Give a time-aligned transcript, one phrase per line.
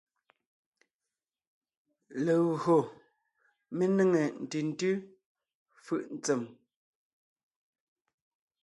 [2.25, 2.77] Legÿo
[3.75, 4.93] mé nêŋe ntʉ̀ntʉ́
[5.83, 6.41] fʉʼ ntsèm.